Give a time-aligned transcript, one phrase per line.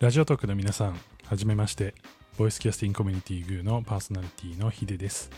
[0.00, 1.94] ラジオトークの皆さん、はじめまして。
[2.38, 5.30] ボイスキャスティングコミュニティグーのパーソナリティのヒデです。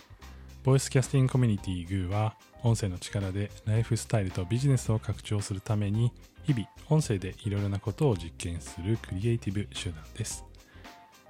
[0.62, 6.12] ボイスキャスティングコミュニティグーは、音声の力でライフスタイルとビジネスを拡張するために、
[6.45, 10.45] 日々、音声でいろいろなことを実験するクリエイティブ集団です。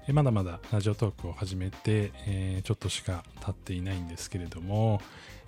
[0.08, 5.00] まだまだラジオトークを始めて、えーちょっとしか経っていないんですけれども、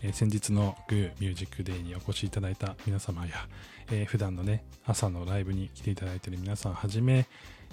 [0.02, 3.32] えー先日の GOO ミュージックデーにお越しいただいた皆様や、
[3.90, 7.26] えー普段のね、朝のライブに来ていただいている皆さんはじめ、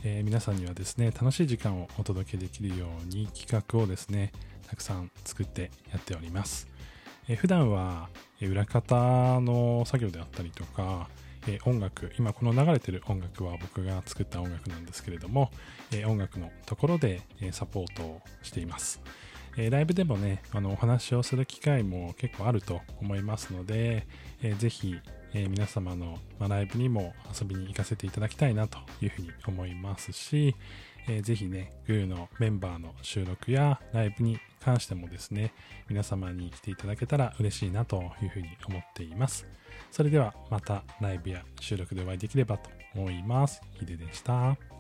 [0.04, 4.32] えー皆さんにはですね、楽しい時間をお届けできるように企画をですね、
[4.68, 6.68] たくさん作ってやっております。
[7.28, 8.10] えー普段は、
[8.42, 11.10] 裏方の作業であったりとか、
[11.48, 15.52] えー音楽、今この流れてる音楽は僕が作った音楽なんですけれども、
[15.92, 19.02] えー音楽のところで、えサポートをしています。
[19.58, 24.08] えーライブでもね、あのお話をする機会も結構あると思いますので、
[24.42, 24.96] えーぜひ、
[25.34, 30.56] えー皆様の、まあライブにも遊びに行かせていただきたいなというふうに思いますし、
[31.08, 35.54] えーぜひね、GOO のメンバーの収録やライブに関してもですね、
[35.90, 39.48] 皆様に来ていただけたら嬉しいなというふうに思っています。
[39.92, 43.62] それではまたライブや収録でお会いできればと思います。
[43.74, 44.71] ヒデでした。